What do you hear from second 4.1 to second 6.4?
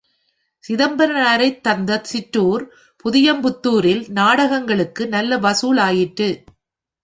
நாடகங்களுக்கு நல்ல வசூல் ஆயிற்று.